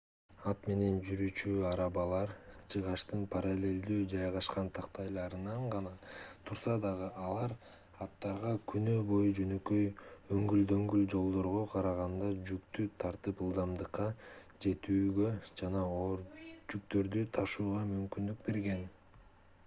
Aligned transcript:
ат 0.51 0.63
менен 0.69 0.95
жүрүүчү 1.07 1.51
арабалар 1.71 2.31
жыгачтын 2.75 3.25
параллелдүү 3.33 3.97
жайгашкан 4.13 4.69
тактайларынан 4.77 5.67
гана 5.75 5.91
турса 6.47 6.77
дагы 6.85 7.09
алар 7.25 7.53
аттарга 8.07 8.53
күнү 8.73 8.95
бою 9.13 9.35
жөнөкөй 9.41 9.85
өңгүл-дөңгүл 10.37 11.05
жолдорго 11.17 11.61
караганда 11.77 12.31
жүктү 12.53 12.87
тартып 13.07 13.45
ылдамдыкка 13.51 14.09
жетүүгө 14.67 15.31
жана 15.61 15.87
оор 16.01 16.27
жүктөрдү 16.75 17.27
ташууга 17.39 17.85
мүмкүндүк 17.95 18.45
берген 18.51 18.83